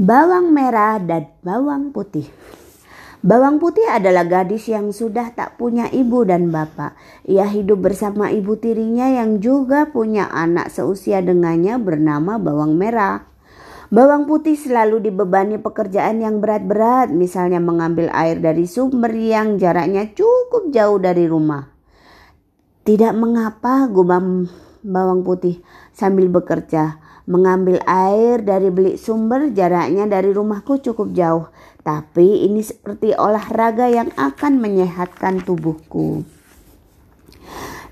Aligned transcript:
Bawang 0.00 0.56
merah 0.56 0.96
dan 0.96 1.28
bawang 1.44 1.92
putih. 1.92 2.24
Bawang 3.20 3.60
putih 3.60 3.84
adalah 3.84 4.24
gadis 4.24 4.64
yang 4.72 4.96
sudah 4.96 5.28
tak 5.36 5.60
punya 5.60 5.92
ibu 5.92 6.24
dan 6.24 6.48
bapak. 6.48 6.96
Ia 7.28 7.44
hidup 7.44 7.84
bersama 7.84 8.32
ibu 8.32 8.56
tirinya 8.56 9.12
yang 9.12 9.44
juga 9.44 9.92
punya 9.92 10.24
anak 10.32 10.72
seusia 10.72 11.20
dengannya 11.20 11.76
bernama 11.76 12.40
bawang 12.40 12.80
merah. 12.80 13.28
Bawang 13.92 14.24
putih 14.24 14.56
selalu 14.56 15.04
dibebani 15.04 15.60
pekerjaan 15.60 16.24
yang 16.24 16.40
berat-berat, 16.40 17.12
misalnya 17.12 17.60
mengambil 17.60 18.08
air 18.16 18.40
dari 18.40 18.64
sumber 18.64 19.12
yang 19.12 19.60
jaraknya 19.60 20.16
cukup 20.16 20.72
jauh 20.72 20.96
dari 20.96 21.28
rumah. 21.28 21.68
Tidak 22.88 23.12
mengapa, 23.12 23.84
gumam 23.92 24.48
bawang 24.80 25.28
putih 25.28 25.60
sambil 25.92 26.32
bekerja. 26.32 27.09
Mengambil 27.30 27.78
air 27.86 28.42
dari 28.42 28.74
belik 28.74 28.98
sumber 28.98 29.54
jaraknya 29.54 30.10
dari 30.10 30.34
rumahku 30.34 30.82
cukup 30.82 31.14
jauh. 31.14 31.46
Tapi 31.86 32.50
ini 32.50 32.58
seperti 32.58 33.14
olahraga 33.14 33.86
yang 33.86 34.10
akan 34.18 34.58
menyehatkan 34.58 35.38
tubuhku. 35.46 36.26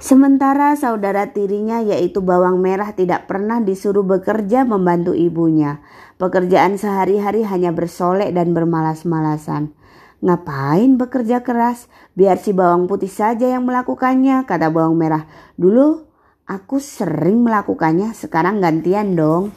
Sementara 0.03 0.75
saudara 0.75 1.31
tirinya 1.31 1.79
yaitu 1.83 2.19
bawang 2.19 2.59
merah 2.59 2.95
tidak 2.95 3.31
pernah 3.31 3.63
disuruh 3.63 4.03
bekerja 4.03 4.67
membantu 4.67 5.15
ibunya. 5.15 5.83
Pekerjaan 6.19 6.75
sehari-hari 6.75 7.47
hanya 7.47 7.71
bersolek 7.71 8.35
dan 8.35 8.55
bermalas-malasan. 8.55 9.71
Ngapain 10.19 10.99
bekerja 10.99 11.47
keras? 11.47 11.87
Biar 12.19 12.43
si 12.43 12.51
bawang 12.51 12.91
putih 12.91 13.11
saja 13.11 13.47
yang 13.47 13.63
melakukannya, 13.63 14.51
kata 14.51 14.67
bawang 14.75 14.99
merah. 14.99 15.31
Dulu 15.55 16.08
Aku 16.49 16.81
sering 16.81 17.45
melakukannya, 17.45 18.17
sekarang 18.17 18.65
gantian 18.65 19.13
dong. 19.13 19.53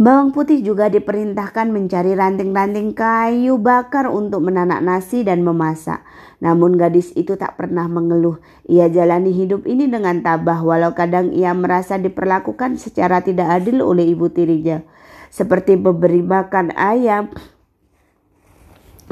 Bawang 0.00 0.32
putih 0.32 0.64
juga 0.64 0.88
diperintahkan 0.88 1.68
mencari 1.68 2.16
ranting-ranting 2.16 2.96
kayu 2.96 3.60
bakar 3.60 4.08
untuk 4.08 4.40
menanak 4.40 4.80
nasi 4.80 5.20
dan 5.20 5.44
memasak. 5.44 6.00
Namun 6.40 6.80
gadis 6.80 7.12
itu 7.12 7.36
tak 7.36 7.60
pernah 7.60 7.84
mengeluh. 7.92 8.40
Ia 8.72 8.88
jalani 8.88 9.36
hidup 9.36 9.68
ini 9.68 9.84
dengan 9.84 10.24
tabah 10.24 10.64
walau 10.64 10.96
kadang 10.96 11.28
ia 11.30 11.52
merasa 11.52 12.00
diperlakukan 12.00 12.80
secara 12.80 13.20
tidak 13.20 13.52
adil 13.52 13.84
oleh 13.84 14.08
ibu 14.08 14.32
tirinya. 14.32 14.80
Seperti 15.28 15.76
memberi 15.76 16.24
makan 16.24 16.72
ayam, 16.72 17.28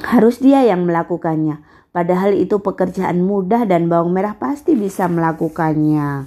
harus 0.00 0.40
dia 0.40 0.64
yang 0.64 0.88
melakukannya. 0.88 1.71
Padahal 1.92 2.32
itu 2.32 2.56
pekerjaan 2.56 3.20
mudah 3.20 3.68
dan 3.68 3.92
bawang 3.92 4.16
merah 4.16 4.40
pasti 4.40 4.72
bisa 4.72 5.12
melakukannya. 5.12 6.24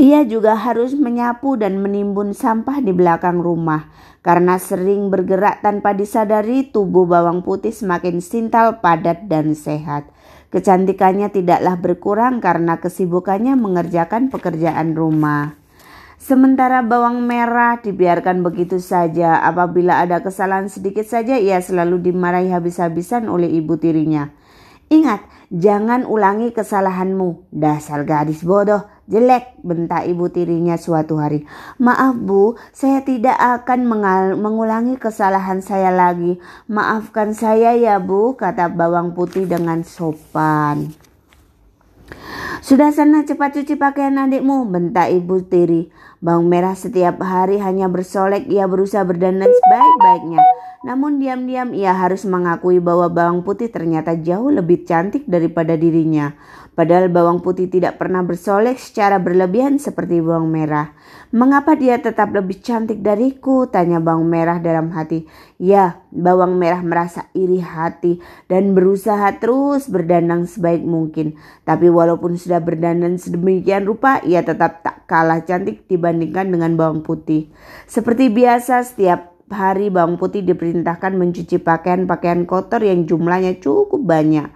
Ia 0.00 0.26
juga 0.26 0.58
harus 0.58 0.96
menyapu 0.96 1.54
dan 1.54 1.78
menimbun 1.78 2.34
sampah 2.34 2.82
di 2.82 2.90
belakang 2.90 3.38
rumah. 3.38 3.92
Karena 4.24 4.56
sering 4.56 5.12
bergerak 5.12 5.60
tanpa 5.60 5.92
disadari, 5.92 6.66
tubuh 6.66 7.04
bawang 7.04 7.44
putih 7.44 7.70
semakin 7.76 8.24
sintal, 8.24 8.80
padat, 8.80 9.28
dan 9.28 9.52
sehat. 9.52 10.08
Kecantikannya 10.48 11.28
tidaklah 11.28 11.76
berkurang 11.76 12.40
karena 12.40 12.80
kesibukannya 12.80 13.52
mengerjakan 13.52 14.32
pekerjaan 14.32 14.96
rumah. 14.96 15.60
Sementara 16.24 16.80
bawang 16.80 17.20
merah 17.20 17.76
dibiarkan 17.84 18.40
begitu 18.40 18.80
saja. 18.80 19.44
Apabila 19.44 20.00
ada 20.00 20.24
kesalahan 20.24 20.72
sedikit 20.72 21.04
saja, 21.04 21.36
ia 21.36 21.60
selalu 21.60 22.00
dimarahi 22.00 22.48
habis-habisan 22.48 23.28
oleh 23.28 23.52
ibu 23.52 23.76
tirinya. 23.76 24.32
Ingat, 24.88 25.20
jangan 25.52 26.08
ulangi 26.08 26.56
kesalahanmu. 26.56 27.52
Dasar 27.52 28.08
gadis 28.08 28.40
bodoh, 28.40 28.88
jelek, 29.04 29.60
bentak 29.60 30.08
ibu 30.08 30.32
tirinya 30.32 30.80
suatu 30.80 31.20
hari. 31.20 31.44
Maaf 31.76 32.16
bu, 32.16 32.56
saya 32.72 33.04
tidak 33.04 33.36
akan 33.36 33.84
mengulangi 34.40 34.96
kesalahan 34.96 35.60
saya 35.60 35.92
lagi. 35.92 36.40
Maafkan 36.72 37.36
saya 37.36 37.76
ya 37.76 38.00
bu, 38.00 38.32
kata 38.32 38.72
bawang 38.72 39.12
putih 39.12 39.44
dengan 39.44 39.84
sopan. 39.84 41.03
Sudah 42.64 42.96
sana 42.96 43.28
cepat 43.28 43.60
cuci 43.60 43.76
pakaian 43.76 44.16
adikmu, 44.16 44.64
bentak 44.64 45.12
ibu 45.12 45.44
tiri. 45.44 45.92
Bawang 46.24 46.48
merah 46.48 46.72
setiap 46.72 47.20
hari 47.20 47.60
hanya 47.60 47.92
bersolek, 47.92 48.48
ia 48.48 48.64
berusaha 48.64 49.04
berdandan 49.04 49.52
sebaik-baiknya. 49.52 50.40
Namun 50.84 51.16
diam-diam 51.16 51.72
ia 51.72 51.96
harus 51.96 52.28
mengakui 52.28 52.76
bahwa 52.76 53.08
bawang 53.08 53.40
putih 53.40 53.72
ternyata 53.72 54.20
jauh 54.20 54.52
lebih 54.52 54.84
cantik 54.84 55.24
daripada 55.24 55.80
dirinya. 55.80 56.36
Padahal 56.76 57.08
bawang 57.08 57.40
putih 57.40 57.70
tidak 57.70 58.02
pernah 58.02 58.20
bersolek 58.20 58.76
secara 58.76 59.16
berlebihan 59.22 59.80
seperti 59.80 60.20
bawang 60.20 60.50
merah. 60.50 60.92
Mengapa 61.32 61.78
dia 61.78 62.02
tetap 62.02 62.34
lebih 62.34 62.60
cantik 62.60 63.00
dariku? 63.00 63.64
Tanya 63.70 64.02
bawang 64.02 64.26
merah 64.26 64.58
dalam 64.58 64.90
hati. 64.92 65.24
Ya, 65.56 66.02
bawang 66.12 66.58
merah 66.58 66.82
merasa 66.82 67.30
iri 67.32 67.62
hati 67.62 68.18
dan 68.50 68.74
berusaha 68.74 69.38
terus 69.38 69.86
berdandan 69.86 70.50
sebaik 70.50 70.82
mungkin. 70.82 71.38
Tapi 71.62 71.88
walaupun 71.88 72.36
sudah 72.36 72.58
berdandan 72.58 73.16
sedemikian 73.16 73.86
rupa, 73.86 74.18
ia 74.26 74.42
tetap 74.42 74.82
tak 74.82 75.06
kalah 75.06 75.46
cantik 75.46 75.86
dibandingkan 75.86 76.50
dengan 76.50 76.74
bawang 76.74 77.06
putih. 77.06 77.54
Seperti 77.86 78.34
biasa, 78.34 78.82
setiap 78.82 79.33
hari 79.52 79.92
bawang 79.92 80.16
putih 80.16 80.40
diperintahkan 80.44 81.12
mencuci 81.16 81.60
pakaian-pakaian 81.60 82.48
kotor 82.48 82.80
yang 82.80 83.04
jumlahnya 83.04 83.60
cukup 83.60 84.00
banyak. 84.00 84.48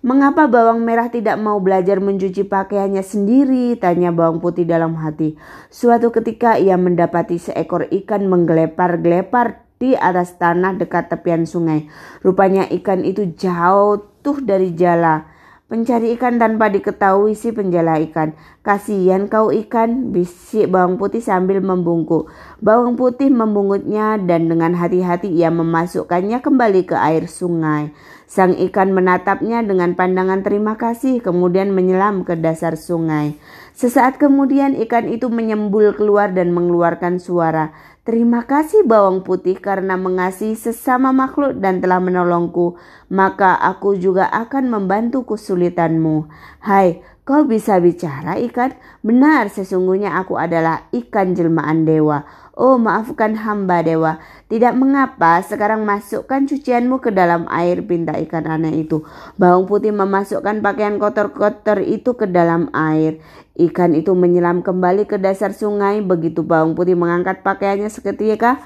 Mengapa 0.00 0.48
bawang 0.48 0.80
merah 0.80 1.12
tidak 1.12 1.36
mau 1.36 1.60
belajar 1.60 2.00
mencuci 2.00 2.48
pakaiannya 2.48 3.04
sendiri? 3.04 3.76
Tanya 3.76 4.08
bawang 4.08 4.40
putih 4.40 4.64
dalam 4.64 4.96
hati. 4.96 5.36
Suatu 5.68 6.08
ketika 6.08 6.56
ia 6.56 6.80
mendapati 6.80 7.36
seekor 7.36 7.84
ikan 7.92 8.24
menggelepar-gelepar 8.24 9.68
di 9.76 9.92
atas 9.92 10.40
tanah 10.40 10.80
dekat 10.80 11.12
tepian 11.12 11.44
sungai. 11.44 11.88
Rupanya 12.24 12.64
ikan 12.80 13.04
itu 13.04 13.36
jauh 13.36 14.00
tuh 14.24 14.40
dari 14.40 14.72
jala. 14.72 15.28
Pencari 15.70 16.18
ikan 16.18 16.34
tanpa 16.34 16.66
diketahui 16.66 17.38
si 17.38 17.54
penjala 17.54 18.02
ikan. 18.10 18.34
Kasihan 18.66 19.30
kau 19.30 19.54
ikan, 19.54 20.10
bisik 20.10 20.66
bawang 20.66 20.98
putih 20.98 21.22
sambil 21.22 21.62
membungkuk. 21.62 22.26
Bawang 22.58 22.98
putih 22.98 23.30
membungutnya 23.30 24.18
dan 24.18 24.50
dengan 24.50 24.74
hati-hati 24.74 25.30
ia 25.30 25.46
memasukkannya 25.54 26.42
kembali 26.42 26.90
ke 26.90 26.98
air 26.98 27.30
sungai. 27.30 27.94
Sang 28.26 28.58
ikan 28.58 28.90
menatapnya 28.90 29.62
dengan 29.62 29.94
pandangan 29.94 30.42
terima 30.42 30.74
kasih, 30.74 31.22
kemudian 31.22 31.70
menyelam 31.70 32.26
ke 32.26 32.34
dasar 32.34 32.74
sungai. 32.74 33.38
Sesaat 33.70 34.18
kemudian 34.18 34.74
ikan 34.74 35.06
itu 35.06 35.30
menyembul 35.30 35.94
keluar 35.94 36.34
dan 36.34 36.50
mengeluarkan 36.50 37.22
suara. 37.22 37.70
Terima 38.00 38.48
kasih 38.48 38.88
bawang 38.88 39.20
putih 39.20 39.60
karena 39.60 39.92
mengasihi 40.00 40.56
sesama 40.56 41.12
makhluk 41.12 41.60
dan 41.60 41.84
telah 41.84 42.00
menolongku. 42.00 42.80
Maka 43.12 43.52
aku 43.60 43.92
juga 43.92 44.24
akan 44.32 44.72
membantu 44.72 45.28
kesulitanmu. 45.28 46.24
Hai, 46.64 47.04
kau 47.30 47.46
bisa 47.46 47.78
bicara 47.78 48.34
ikan? 48.50 48.74
Benar, 49.06 49.46
sesungguhnya 49.54 50.18
aku 50.18 50.34
adalah 50.34 50.90
ikan 50.90 51.38
jelmaan 51.38 51.86
dewa. 51.86 52.26
Oh 52.58 52.74
maafkan 52.76 53.38
hamba 53.38 53.86
dewa. 53.86 54.18
Tidak 54.50 54.74
mengapa 54.74 55.38
sekarang 55.46 55.86
masukkan 55.86 56.42
cucianmu 56.44 56.98
ke 56.98 57.14
dalam 57.14 57.46
air 57.46 57.86
pinta 57.86 58.18
ikan 58.18 58.50
aneh 58.50 58.82
itu. 58.82 59.06
Bawang 59.38 59.70
putih 59.70 59.94
memasukkan 59.94 60.58
pakaian 60.58 60.98
kotor-kotor 60.98 61.78
itu 61.86 62.18
ke 62.18 62.26
dalam 62.26 62.66
air. 62.74 63.22
Ikan 63.54 63.94
itu 63.94 64.12
menyelam 64.18 64.66
kembali 64.66 65.06
ke 65.06 65.22
dasar 65.22 65.54
sungai. 65.54 66.02
Begitu 66.02 66.42
bawang 66.42 66.74
putih 66.74 66.98
mengangkat 66.98 67.46
pakaiannya 67.46 67.88
seketika 67.88 68.58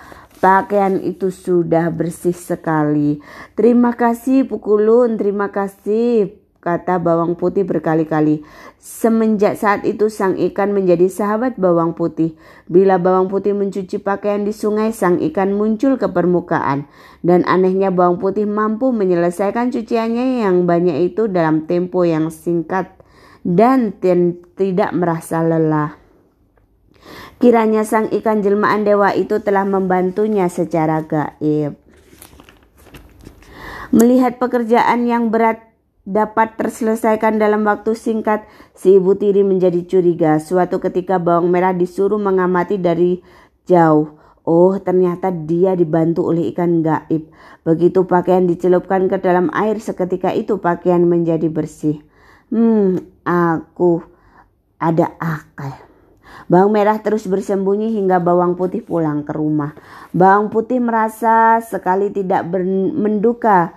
Pakaian 0.45 1.01
itu 1.01 1.33
sudah 1.33 1.89
bersih 1.89 2.37
sekali. 2.37 3.17
Terima 3.57 3.97
kasih 3.97 4.45
Pukulun, 4.45 5.17
terima 5.17 5.49
kasih 5.49 6.44
kata 6.65 6.97
bawang 6.97 7.37
putih 7.37 7.69
berkali-kali. 7.69 8.41
Semenjak 8.81 9.61
saat 9.61 9.85
itu 9.85 10.09
sang 10.09 10.41
ikan 10.41 10.73
menjadi 10.73 11.13
sahabat 11.13 11.61
bawang 11.61 11.93
putih. 11.93 12.41
Bila 12.65 12.97
bawang 12.97 13.29
putih 13.29 13.53
mencuci 13.53 14.01
pakaian 14.01 14.49
di 14.49 14.57
sungai, 14.57 14.97
sang 14.97 15.21
ikan 15.21 15.53
muncul 15.53 16.01
ke 16.01 16.09
permukaan. 16.09 16.89
Dan 17.21 17.45
anehnya 17.45 17.93
bawang 17.93 18.17
putih 18.17 18.49
mampu 18.49 18.97
menyelesaikan 18.97 19.69
cuciannya 19.69 20.41
yang 20.49 20.65
banyak 20.65 21.13
itu 21.13 21.29
dalam 21.29 21.69
tempo 21.69 22.09
yang 22.09 22.33
singkat 22.33 22.89
dan 23.45 23.93
tidak 24.57 24.97
merasa 24.97 25.45
lelah. 25.45 26.01
Kiranya 27.37 27.85
sang 27.85 28.09
ikan 28.09 28.41
jelmaan 28.41 28.89
dewa 28.89 29.13
itu 29.13 29.37
telah 29.45 29.69
membantunya 29.69 30.49
secara 30.49 31.05
gaib. 31.05 31.77
Melihat 33.93 34.41
pekerjaan 34.41 35.05
yang 35.05 35.29
berat 35.29 35.74
dapat 36.05 36.61
terselesaikan 36.61 37.41
dalam 37.41 37.65
waktu 37.65 37.97
singkat, 37.97 38.45
si 38.77 39.01
ibu 39.01 39.17
tiri 39.17 39.41
menjadi 39.41 39.81
curiga. 39.89 40.37
Suatu 40.37 40.79
ketika 40.79 41.17
bawang 41.17 41.49
merah 41.49 41.73
disuruh 41.73 42.21
mengamati 42.21 42.77
dari 42.77 43.25
jauh. 43.65 44.21
Oh, 44.45 44.77
ternyata 44.77 45.33
dia 45.33 45.73
dibantu 45.73 46.29
oleh 46.29 46.53
ikan 46.53 46.85
gaib. 46.85 47.33
Begitu 47.65 48.05
pakaian 48.05 48.45
dicelupkan 48.45 49.09
ke 49.09 49.17
dalam 49.17 49.49
air, 49.57 49.81
seketika 49.81 50.37
itu 50.37 50.61
pakaian 50.61 51.01
menjadi 51.01 51.49
bersih. 51.49 52.05
Hmm, 52.53 53.01
aku 53.25 54.05
ada 54.77 55.17
akal. 55.17 55.73
Bawang 56.45 56.77
merah 56.77 57.01
terus 57.01 57.25
bersembunyi 57.25 57.97
hingga 57.97 58.21
bawang 58.21 58.53
putih 58.53 58.85
pulang 58.85 59.25
ke 59.25 59.33
rumah. 59.33 59.73
Bawang 60.13 60.53
putih 60.53 60.77
merasa 60.77 61.65
sekali 61.65 62.13
tidak 62.13 62.45
menduka 62.93 63.73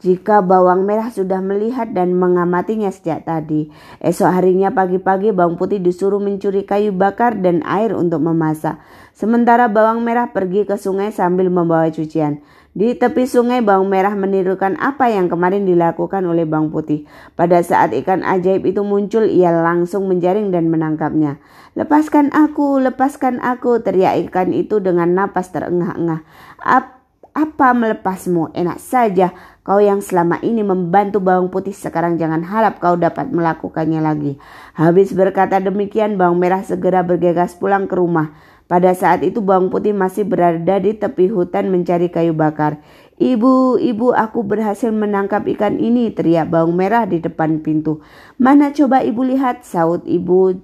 jika 0.00 0.40
bawang 0.40 0.88
merah 0.88 1.12
sudah 1.12 1.44
melihat 1.44 1.92
dan 1.92 2.16
mengamatinya 2.16 2.88
sejak 2.88 3.28
tadi. 3.28 3.68
Esok 4.00 4.32
harinya 4.32 4.72
pagi-pagi 4.72 5.32
bawang 5.36 5.60
putih 5.60 5.76
disuruh 5.76 6.20
mencuri 6.20 6.64
kayu 6.64 6.92
bakar 6.92 7.36
dan 7.36 7.60
air 7.68 7.92
untuk 7.92 8.24
memasak. 8.24 8.80
Sementara 9.12 9.68
bawang 9.68 10.00
merah 10.00 10.32
pergi 10.32 10.64
ke 10.64 10.80
sungai 10.80 11.12
sambil 11.12 11.52
membawa 11.52 11.92
cucian. 11.92 12.40
Di 12.70 12.94
tepi 12.94 13.26
sungai 13.26 13.60
bawang 13.60 13.90
merah 13.90 14.14
menirukan 14.14 14.78
apa 14.78 15.10
yang 15.10 15.26
kemarin 15.26 15.66
dilakukan 15.66 16.22
oleh 16.22 16.46
bawang 16.46 16.70
putih. 16.70 17.04
Pada 17.34 17.60
saat 17.60 17.90
ikan 17.92 18.22
ajaib 18.22 18.62
itu 18.62 18.80
muncul, 18.86 19.26
ia 19.26 19.50
langsung 19.50 20.06
menjaring 20.06 20.54
dan 20.54 20.70
menangkapnya. 20.70 21.42
Lepaskan 21.74 22.30
aku, 22.30 22.78
lepaskan 22.78 23.42
aku, 23.42 23.82
teriak 23.82 24.30
ikan 24.30 24.54
itu 24.54 24.78
dengan 24.78 25.12
napas 25.12 25.50
terengah-engah. 25.50 26.22
Apa 26.62 26.99
melepasmu? 27.48 28.52
Enak 28.52 28.78
saja, 28.82 29.32
Kau 29.60 29.76
yang 29.76 30.02
selama 30.02 30.40
ini 30.40 30.64
membantu 30.64 31.22
bawang 31.22 31.46
putih 31.52 31.70
sekarang 31.70 32.18
jangan 32.18 32.40
harap 32.42 32.82
kau 32.82 32.98
dapat 32.98 33.30
melakukannya 33.30 34.02
lagi. 34.02 34.40
Habis 34.74 35.12
berkata 35.12 35.60
demikian 35.60 36.18
bawang 36.18 36.40
merah 36.42 36.64
segera 36.66 37.04
bergegas 37.04 37.54
pulang 37.54 37.84
ke 37.84 37.94
rumah. 37.94 38.32
Pada 38.66 38.96
saat 38.98 39.20
itu 39.20 39.44
bawang 39.44 39.70
putih 39.70 39.94
masih 39.94 40.24
berada 40.24 40.80
di 40.82 40.96
tepi 40.96 41.28
hutan 41.28 41.68
mencari 41.68 42.10
kayu 42.10 42.34
bakar. 42.34 42.82
Ibu, 43.20 43.78
ibu 43.78 44.10
aku 44.10 44.42
berhasil 44.42 44.88
menangkap 44.88 45.44
ikan 45.44 45.78
ini 45.78 46.08
teriak 46.10 46.50
bawang 46.50 46.74
merah 46.74 47.04
di 47.04 47.22
depan 47.22 47.62
pintu. 47.62 48.02
Mana 48.42 48.74
coba 48.74 49.04
ibu 49.06 49.22
lihat 49.22 49.62
saut 49.62 50.02
ibu 50.02 50.56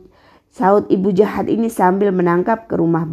saut 0.50 0.90
ibu 0.90 1.12
jahat 1.12 1.46
ini 1.46 1.70
sambil 1.70 2.10
menangkap 2.16 2.66
ke 2.66 2.74
rumah 2.74 3.04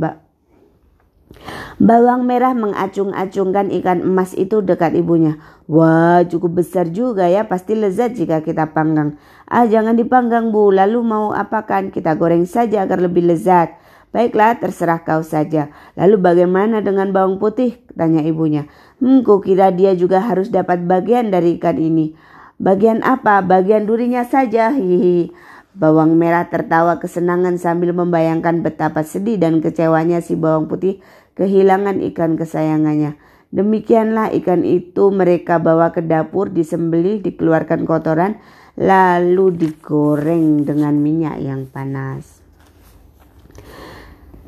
Bawang 1.82 2.30
merah 2.30 2.54
mengacung-acungkan 2.54 3.74
ikan 3.82 4.06
emas 4.06 4.38
itu 4.38 4.62
dekat 4.62 4.94
ibunya. 4.94 5.42
Wah, 5.66 6.22
cukup 6.22 6.62
besar 6.62 6.94
juga 6.94 7.26
ya, 7.26 7.50
pasti 7.50 7.74
lezat 7.74 8.14
jika 8.14 8.46
kita 8.46 8.78
panggang. 8.78 9.18
Ah, 9.50 9.66
jangan 9.66 9.98
dipanggang 9.98 10.54
bu, 10.54 10.70
lalu 10.70 11.02
mau 11.02 11.34
apakan? 11.34 11.90
Kita 11.90 12.14
goreng 12.14 12.46
saja 12.46 12.86
agar 12.86 13.02
lebih 13.02 13.26
lezat. 13.26 13.74
Baiklah, 14.14 14.62
terserah 14.62 15.02
kau 15.02 15.26
saja. 15.26 15.74
Lalu 15.98 16.22
bagaimana 16.22 16.86
dengan 16.86 17.10
bawang 17.10 17.42
putih? 17.42 17.82
Tanya 17.98 18.22
ibunya. 18.22 18.70
Hmm, 19.02 19.26
kira 19.26 19.74
dia 19.74 19.98
juga 19.98 20.22
harus 20.22 20.54
dapat 20.54 20.86
bagian 20.86 21.34
dari 21.34 21.58
ikan 21.58 21.82
ini. 21.82 22.14
Bagian 22.62 23.02
apa? 23.02 23.42
Bagian 23.42 23.90
durinya 23.90 24.22
saja, 24.22 24.70
hihi. 24.70 25.34
Bawang 25.74 26.14
merah 26.22 26.46
tertawa 26.54 27.02
kesenangan 27.02 27.58
sambil 27.58 27.98
membayangkan 27.98 28.62
betapa 28.62 29.02
sedih 29.02 29.42
dan 29.42 29.58
kecewanya 29.58 30.22
si 30.22 30.38
bawang 30.38 30.70
putih 30.70 31.02
kehilangan 31.38 32.02
ikan 32.14 32.38
kesayangannya. 32.40 33.18
Demikianlah 33.54 34.34
ikan 34.42 34.66
itu 34.66 35.14
mereka 35.14 35.62
bawa 35.62 35.94
ke 35.94 36.02
dapur, 36.02 36.50
disembelih, 36.50 37.22
dikeluarkan 37.22 37.86
kotoran, 37.86 38.42
lalu 38.74 39.54
digoreng 39.54 40.66
dengan 40.66 40.98
minyak 40.98 41.38
yang 41.38 41.70
panas. 41.70 42.42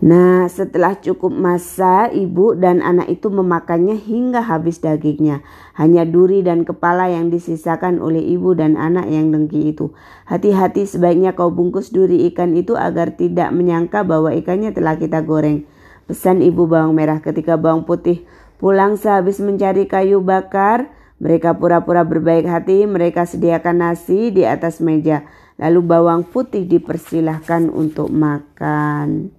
Nah, 0.06 0.46
setelah 0.52 1.00
cukup 1.00 1.32
masa, 1.32 2.12
ibu 2.12 2.52
dan 2.52 2.84
anak 2.84 3.16
itu 3.16 3.32
memakannya 3.32 3.96
hingga 3.96 4.44
habis 4.44 4.84
dagingnya. 4.84 5.40
Hanya 5.74 6.04
duri 6.04 6.44
dan 6.44 6.68
kepala 6.68 7.08
yang 7.08 7.32
disisakan 7.32 8.04
oleh 8.04 8.22
ibu 8.22 8.54
dan 8.54 8.76
anak 8.76 9.08
yang 9.08 9.32
dengki 9.32 9.72
itu. 9.72 9.96
Hati-hati 10.28 10.84
sebaiknya 10.84 11.32
kau 11.32 11.48
bungkus 11.48 11.96
duri 11.96 12.28
ikan 12.34 12.54
itu 12.60 12.76
agar 12.76 13.16
tidak 13.16 13.56
menyangka 13.56 14.04
bahwa 14.04 14.36
ikannya 14.36 14.76
telah 14.76 15.00
kita 15.00 15.24
goreng. 15.24 15.64
Pesan 16.06 16.46
ibu 16.46 16.70
bawang 16.70 16.94
merah 16.94 17.18
ketika 17.18 17.58
bawang 17.58 17.82
putih 17.82 18.26
pulang 18.62 18.94
sehabis 18.98 19.42
mencari 19.42 19.90
kayu 19.90 20.22
bakar. 20.22 20.90
Mereka 21.16 21.56
pura-pura 21.58 22.04
berbaik 22.04 22.44
hati, 22.44 22.84
mereka 22.84 23.24
sediakan 23.24 23.82
nasi 23.82 24.36
di 24.36 24.44
atas 24.44 24.84
meja. 24.84 25.24
Lalu 25.56 25.80
bawang 25.82 26.28
putih 26.28 26.68
dipersilahkan 26.68 27.72
untuk 27.72 28.12
makan. 28.12 29.32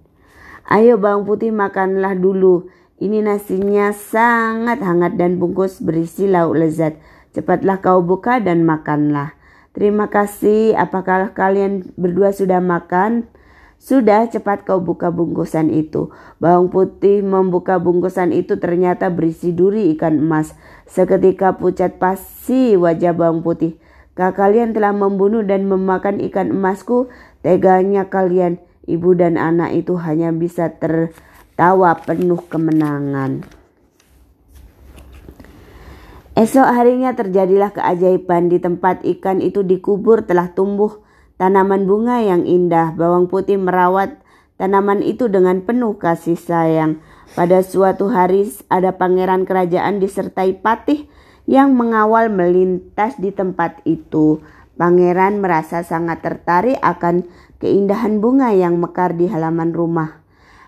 Ayo 0.67 0.97
bawang 0.97 1.23
putih 1.23 1.53
makanlah 1.53 2.17
dulu. 2.17 2.67
Ini 2.97 3.21
nasinya 3.21 3.93
sangat 3.93 4.81
hangat 4.81 5.21
dan 5.21 5.37
bungkus 5.37 5.79
berisi 5.79 6.25
lauk 6.25 6.57
lezat. 6.57 6.97
Cepatlah 7.37 7.77
kau 7.79 8.01
buka 8.01 8.41
dan 8.41 8.65
makanlah. 8.65 9.37
Terima 9.77 10.09
kasih. 10.09 10.73
Apakah 10.73 11.37
kalian 11.37 11.93
berdua 11.93 12.33
sudah 12.33 12.57
makan? 12.57 13.29
Sudah 13.77 14.25
cepat 14.25 14.65
kau 14.65 14.81
buka 14.81 15.13
bungkusan 15.13 15.69
itu. 15.69 16.09
Bawang 16.41 16.73
putih 16.73 17.21
membuka 17.21 17.77
bungkusan 17.77 18.33
itu 18.33 18.57
ternyata 18.57 19.13
berisi 19.13 19.53
duri 19.53 19.93
ikan 19.95 20.17
emas. 20.17 20.57
Seketika 20.89 21.55
pucat 21.55 22.01
pasi 22.01 22.73
wajah 22.73 23.13
bawang 23.13 23.45
putih. 23.45 23.77
Kak 24.17 24.33
kalian 24.33 24.73
telah 24.73 24.97
membunuh 24.97 25.45
dan 25.45 25.69
memakan 25.69 26.17
ikan 26.25 26.49
emasku. 26.51 27.13
Teganya 27.45 28.09
kalian. 28.09 28.57
Ibu 28.87 29.19
dan 29.19 29.37
anak 29.37 29.77
itu 29.77 29.99
hanya 29.99 30.33
bisa 30.33 30.73
tertawa 30.73 32.01
penuh 32.01 32.41
kemenangan. 32.49 33.45
Esok 36.37 36.69
harinya 36.69 37.17
terjadilah 37.17 37.73
keajaiban 37.73 38.47
di 38.47 38.61
tempat 38.61 39.01
ikan 39.01 39.41
itu 39.41 39.65
dikubur 39.65 40.21
telah 40.21 40.53
tumbuh 40.53 41.01
tanaman 41.37 41.85
bunga 41.85 42.21
yang 42.21 42.43
indah. 42.43 42.93
Bawang 42.93 43.31
putih 43.31 43.57
merawat 43.57 44.19
tanaman 44.57 45.05
itu 45.05 45.29
dengan 45.29 45.63
penuh 45.63 45.95
kasih 45.95 46.37
sayang. 46.37 46.99
Pada 47.33 47.61
suatu 47.61 48.09
hari 48.09 48.49
ada 48.67 48.93
pangeran 48.97 49.45
kerajaan 49.45 50.01
disertai 50.01 50.57
patih 50.57 51.05
yang 51.47 51.73
mengawal 51.77 52.27
melintas 52.27 53.15
di 53.17 53.31
tempat 53.31 53.79
itu. 53.87 54.43
Pangeran 54.77 55.41
merasa 55.41 55.81
sangat 55.81 56.21
tertarik 56.21 56.77
akan 56.83 57.25
keindahan 57.57 58.21
bunga 58.21 58.53
yang 58.53 58.77
mekar 58.77 59.17
di 59.17 59.25
halaman 59.25 59.73
rumah. 59.73 60.26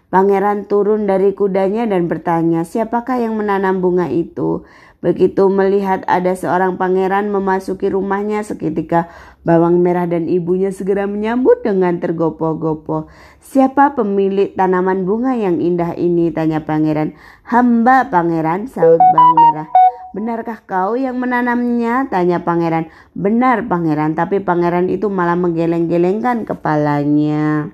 Pangeran 0.10 0.66
turun 0.66 1.06
dari 1.06 1.38
kudanya 1.38 1.86
dan 1.86 2.10
bertanya, 2.10 2.66
"Siapakah 2.66 3.22
yang 3.22 3.38
menanam 3.38 3.78
bunga 3.78 4.10
itu?" 4.10 4.66
Begitu 5.00 5.48
melihat 5.48 6.04
ada 6.12 6.36
seorang 6.36 6.76
pangeran 6.76 7.32
memasuki 7.32 7.88
rumahnya 7.88 8.44
seketika 8.44 9.08
bawang 9.48 9.80
merah 9.80 10.04
dan 10.04 10.28
ibunya 10.28 10.76
segera 10.76 11.08
menyambut 11.08 11.64
dengan 11.64 12.04
tergopoh-gopoh. 12.04 13.08
Siapa 13.40 13.96
pemilik 13.96 14.52
tanaman 14.60 15.08
bunga 15.08 15.40
yang 15.40 15.64
indah 15.64 15.96
ini? 15.96 16.36
Tanya 16.36 16.68
pangeran. 16.68 17.16
Hamba 17.48 18.12
pangeran, 18.12 18.68
saut 18.68 19.00
bawang 19.00 19.36
merah. 19.40 19.68
Benarkah 20.12 20.60
kau 20.68 21.00
yang 21.00 21.16
menanamnya? 21.16 22.12
Tanya 22.12 22.44
pangeran. 22.44 22.92
Benar 23.16 23.72
pangeran, 23.72 24.20
tapi 24.20 24.44
pangeran 24.44 24.92
itu 24.92 25.08
malah 25.08 25.40
menggeleng-gelengkan 25.40 26.44
kepalanya. 26.44 27.72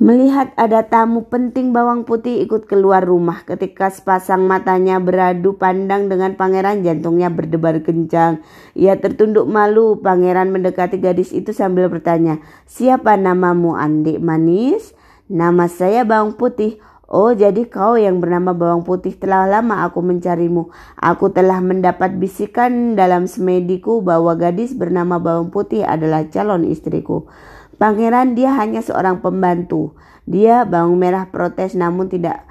Melihat 0.00 0.56
ada 0.56 0.88
tamu 0.88 1.28
penting 1.28 1.76
bawang 1.76 2.08
putih 2.08 2.40
ikut 2.40 2.64
keluar 2.64 3.04
rumah. 3.04 3.44
Ketika 3.44 3.92
sepasang 3.92 4.48
matanya 4.48 4.96
beradu 4.96 5.60
pandang 5.60 6.08
dengan 6.08 6.40
pangeran 6.40 6.80
jantungnya 6.80 7.28
berdebar 7.28 7.84
kencang. 7.84 8.40
Ia 8.72 8.96
tertunduk 8.96 9.44
malu. 9.44 10.00
Pangeran 10.00 10.56
mendekati 10.56 10.96
gadis 10.96 11.36
itu 11.36 11.52
sambil 11.52 11.92
bertanya. 11.92 12.40
Siapa 12.64 13.20
namamu 13.20 13.76
adik 13.76 14.24
manis? 14.24 14.96
Nama 15.28 15.68
saya 15.68 16.08
bawang 16.08 16.32
putih. 16.32 16.80
Oh 17.04 17.36
jadi 17.36 17.68
kau 17.68 18.00
yang 18.00 18.24
bernama 18.24 18.56
bawang 18.56 18.88
putih 18.88 19.12
telah 19.12 19.44
lama 19.44 19.84
aku 19.84 20.00
mencarimu. 20.00 20.72
Aku 20.96 21.28
telah 21.28 21.60
mendapat 21.60 22.16
bisikan 22.16 22.96
dalam 22.96 23.28
semediku 23.28 24.00
bahwa 24.00 24.32
gadis 24.32 24.72
bernama 24.72 25.20
bawang 25.20 25.52
putih 25.52 25.84
adalah 25.84 26.24
calon 26.32 26.64
istriku. 26.64 27.28
Pangeran 27.80 28.36
dia 28.36 28.52
hanya 28.60 28.84
seorang 28.84 29.24
pembantu. 29.24 29.96
Dia 30.28 30.68
bawang 30.68 31.00
merah 31.00 31.32
protes 31.32 31.72
namun 31.72 32.12
tidak 32.12 32.44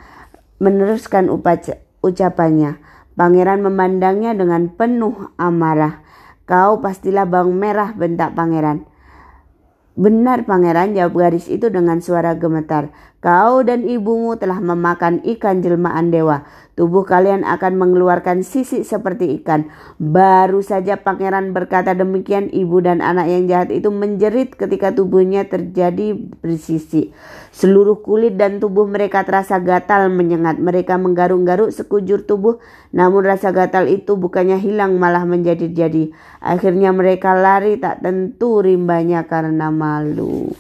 meneruskan 0.57 1.29
ucapannya. 2.01 2.81
Pangeran 3.13 3.61
memandangnya 3.61 4.33
dengan 4.33 4.73
penuh 4.73 5.29
amarah. 5.37 6.01
Kau 6.49 6.81
pastilah 6.81 7.29
bawang 7.29 7.53
merah 7.53 7.93
bentak 7.93 8.33
pangeran. 8.33 8.89
Benar 9.93 10.49
pangeran 10.49 10.97
jawab 10.97 11.13
gadis 11.29 11.45
itu 11.45 11.69
dengan 11.69 12.01
suara 12.01 12.33
gemetar. 12.33 12.89
Kau 13.19 13.67
dan 13.67 13.83
ibumu 13.83 14.39
telah 14.39 14.63
memakan 14.63 15.19
ikan 15.35 15.59
jelmaan 15.59 16.07
dewa. 16.07 16.47
Tubuh 16.79 17.03
kalian 17.03 17.43
akan 17.43 17.75
mengeluarkan 17.75 18.47
sisi 18.47 18.87
seperti 18.87 19.43
ikan. 19.43 19.67
Baru 19.99 20.63
saja 20.63 20.95
pangeran 20.95 21.51
berkata 21.51 21.91
demikian, 21.91 22.47
ibu 22.47 22.79
dan 22.79 23.03
anak 23.03 23.27
yang 23.27 23.51
jahat 23.51 23.75
itu 23.75 23.91
menjerit 23.91 24.55
ketika 24.55 24.95
tubuhnya 24.95 25.43
terjadi 25.51 26.15
bersisi. 26.15 27.11
Seluruh 27.51 27.99
kulit 27.99 28.39
dan 28.39 28.63
tubuh 28.63 28.87
mereka 28.87 29.27
terasa 29.27 29.59
gatal 29.59 30.07
menyengat. 30.07 30.55
Mereka 30.55 30.95
menggaruk-garuk 30.95 31.75
sekujur 31.75 32.23
tubuh, 32.23 32.63
namun 32.95 33.27
rasa 33.27 33.51
gatal 33.51 33.91
itu 33.91 34.15
bukannya 34.15 34.55
hilang 34.63 34.95
malah 34.95 35.27
menjadi-jadi. 35.27 36.15
Akhirnya 36.39 36.95
mereka 36.95 37.35
lari 37.35 37.75
tak 37.75 37.99
tentu 37.99 38.63
rimbanya 38.63 39.27
karena 39.27 39.67
malu. 39.67 40.55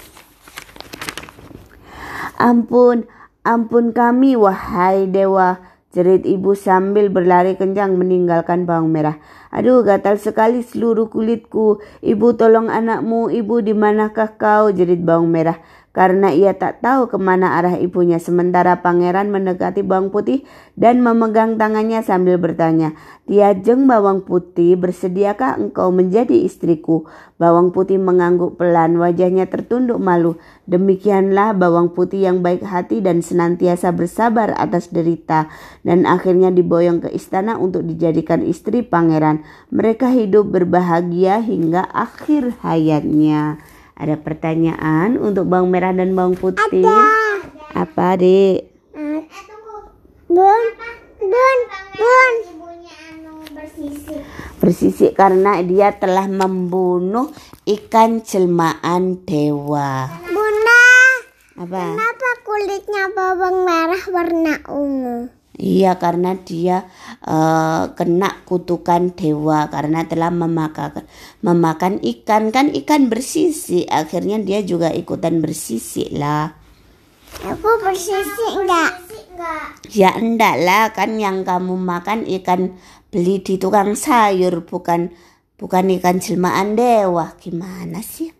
Ampun, 2.39 3.03
ampun 3.43 3.91
kami 3.91 4.39
wahai 4.39 5.11
dewa 5.11 5.59
Jerit 5.89 6.21
ibu 6.21 6.53
sambil 6.53 7.09
berlari 7.09 7.57
kencang 7.57 7.97
meninggalkan 7.97 8.69
bawang 8.69 8.93
merah. 8.93 9.17
Aduh, 9.49 9.81
gatal 9.81 10.21
sekali 10.21 10.61
seluruh 10.61 11.09
kulitku. 11.09 11.81
Ibu 12.05 12.37
tolong 12.37 12.69
anakmu, 12.69 13.33
ibu 13.33 13.57
di 13.65 13.73
manakah 13.73 14.37
kau? 14.37 14.69
Jerit 14.69 15.01
bawang 15.01 15.33
merah 15.33 15.57
karena 15.89 16.29
ia 16.29 16.53
tak 16.53 16.85
tahu 16.85 17.09
ke 17.09 17.17
mana 17.17 17.57
arah 17.57 17.75
ibunya. 17.81 18.21
Sementara 18.21 18.79
pangeran 18.85 19.33
mendekati 19.33 19.81
bawang 19.81 20.13
putih 20.13 20.45
dan 20.77 21.01
memegang 21.01 21.57
tangannya 21.57 22.05
sambil 22.05 22.37
bertanya, 22.37 22.93
Tiajeng 23.29 23.85
bawang 23.85 24.25
putih, 24.25 24.73
bersediakah 24.73 25.61
engkau 25.61 25.93
menjadi 25.93 26.33
istriku? 26.33 27.05
Bawang 27.37 27.69
putih 27.69 28.01
mengangguk 28.01 28.57
pelan, 28.57 28.97
wajahnya 28.97 29.45
tertunduk 29.45 30.01
malu. 30.01 30.41
Demikianlah 30.65 31.53
bawang 31.53 31.93
putih 31.93 32.25
yang 32.25 32.41
baik 32.41 32.65
hati 32.65 33.05
dan 33.05 33.21
senantiasa 33.21 33.93
bersabar 33.93 34.57
atas 34.57 34.89
derita 34.89 35.45
dan 35.85 36.09
akhirnya 36.09 36.49
diboyong 36.49 37.05
ke 37.05 37.13
istana 37.13 37.53
untuk 37.61 37.85
dijadikan 37.85 38.41
istri 38.41 38.81
pangeran. 38.81 39.45
Mereka 39.69 40.09
hidup 40.09 40.49
berbahagia 40.49 41.37
hingga 41.45 41.85
akhir 41.85 42.57
hayatnya. 42.65 43.61
Ada 43.99 44.15
pertanyaan 44.15 45.19
untuk 45.19 45.51
bawang 45.51 45.67
merah 45.67 45.91
dan 45.91 46.15
bawang 46.15 46.39
putih? 46.39 46.87
Ada. 46.87 47.03
Apa, 47.75 48.15
Dek? 48.15 48.71
Bun, 50.31 50.63
bun, 51.19 51.57
bun. 51.99 52.33
Bersisik 54.63 55.19
karena 55.19 55.59
dia 55.63 55.91
telah 55.95 56.31
membunuh 56.31 57.31
ikan 57.67 58.23
jelmaan 58.23 59.23
dewa. 59.27 60.07
Bunda, 60.31 60.87
Apa? 61.59 61.79
kenapa 61.91 62.29
kulitnya 62.47 63.03
bawang 63.11 63.67
merah 63.67 64.03
warna 64.15 64.55
ungu? 64.71 65.38
Iya 65.59 65.99
karena 65.99 66.39
dia 66.39 66.87
uh, 67.27 67.91
kena 67.91 68.47
kutukan 68.47 69.11
dewa 69.11 69.67
karena 69.67 70.07
telah 70.07 70.31
memakan 70.31 71.03
memakan 71.43 71.99
ikan 71.99 72.55
kan 72.55 72.71
ikan 72.71 73.11
bersisi 73.11 73.83
akhirnya 73.83 74.39
dia 74.39 74.63
juga 74.63 74.95
ikutan 74.95 75.43
bersisi 75.43 76.15
lah. 76.15 76.55
Aku 77.43 77.69
bersisi 77.83 78.45
enggak? 78.55 79.11
Ya 79.91 80.15
enggak 80.15 80.55
lah 80.63 80.95
kan 80.95 81.19
yang 81.19 81.43
kamu 81.43 81.75
makan 81.75 82.23
ikan 82.39 82.79
beli 83.11 83.43
di 83.43 83.59
tukang 83.59 83.99
sayur 83.99 84.63
bukan 84.63 85.11
bukan 85.59 85.91
ikan 85.99 86.23
jelmaan 86.23 86.79
dewa 86.79 87.35
gimana 87.35 87.99
sih? 87.99 88.31